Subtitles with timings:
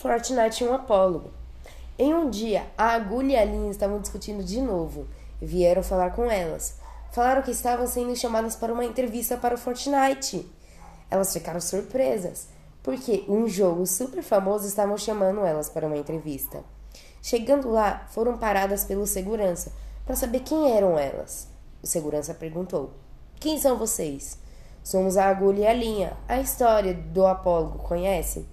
[0.00, 1.30] Fortnite um apólogo.
[1.98, 5.06] Em um dia, a Agulha e a Linha estavam discutindo de novo.
[5.42, 6.76] Vieram falar com elas.
[7.12, 10.50] Falaram que estavam sendo chamadas para uma entrevista para o Fortnite.
[11.10, 12.48] Elas ficaram surpresas,
[12.82, 16.64] porque um jogo super famoso estavam chamando elas para uma entrevista.
[17.20, 19.70] Chegando lá, foram paradas pelo segurança
[20.06, 21.46] para saber quem eram elas.
[21.82, 22.92] O segurança perguntou:
[23.38, 24.38] Quem são vocês?
[24.82, 26.16] Somos a agulha e a linha.
[26.26, 28.48] A história do apólogo conhece?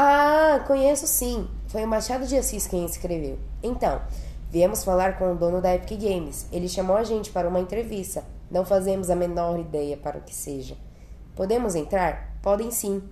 [0.00, 1.48] Ah, conheço sim.
[1.66, 3.36] Foi o Machado de Assis quem escreveu.
[3.60, 4.00] Então,
[4.48, 6.46] viemos falar com o dono da Epic Games.
[6.52, 8.22] Ele chamou a gente para uma entrevista.
[8.48, 10.76] Não fazemos a menor ideia para o que seja.
[11.34, 12.38] Podemos entrar?
[12.40, 13.02] Podem sim.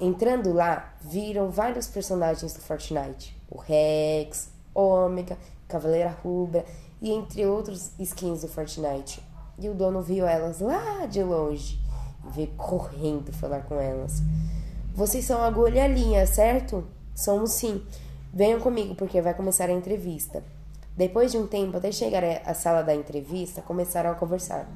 [0.00, 6.64] Entrando lá, viram vários personagens do Fortnite: o Rex, Ômega, Cavaleira Rubra
[7.02, 9.20] e entre outros skins do Fortnite.
[9.58, 11.76] E o dono viu elas lá de longe
[12.24, 14.22] e veio correndo falar com elas.
[14.98, 16.84] Vocês são agulha linha, certo?
[17.14, 17.86] Somos sim.
[18.34, 20.42] Venham comigo porque vai começar a entrevista.
[20.96, 24.68] Depois de um tempo, até chegar à sala da entrevista, começaram a conversar.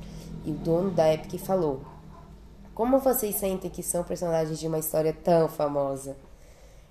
[0.45, 1.81] E o dono da Epic falou:
[2.73, 6.17] Como vocês sentem que são personagens de uma história tão famosa?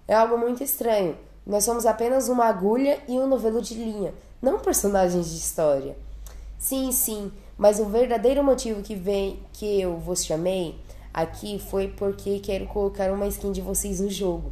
[0.09, 1.17] É algo muito estranho.
[1.47, 5.95] Nós somos apenas uma agulha e um novelo de linha, não personagens de história.
[6.59, 10.77] Sim, sim, mas o verdadeiro motivo que vem que eu vos chamei
[11.13, 14.51] aqui foi porque quero colocar uma skin de vocês no jogo.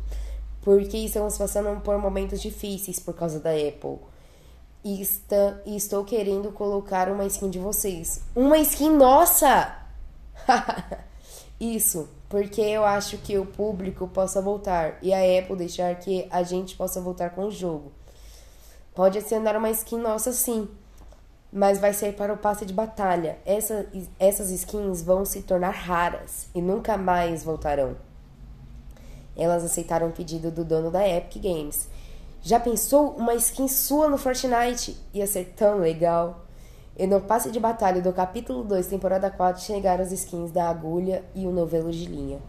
[0.62, 3.98] Porque estamos passando por momentos difíceis por causa da Apple.
[4.84, 8.22] E, está, e estou querendo colocar uma skin de vocês.
[8.36, 9.78] Uma skin nossa!
[11.60, 16.44] Isso, porque eu acho que o público possa voltar e a Apple deixar que a
[16.44, 17.92] gente possa voltar com o jogo.
[18.96, 20.70] Pode adicionar uma skin nossa sim
[21.52, 23.38] mas vai ser para o passe de batalha.
[23.46, 23.88] Essa,
[24.20, 27.96] essas skins vão se tornar raras e nunca mais voltarão.
[29.36, 31.90] Elas aceitaram o pedido do dono da Epic Games.
[32.42, 34.98] Já pensou uma skin sua no Fortnite?
[35.14, 36.46] Ia ser tão legal.
[36.98, 41.24] E no passe de batalha do capítulo 2, temporada 4, chegaram as skins da agulha
[41.34, 42.40] e o novelo de linha.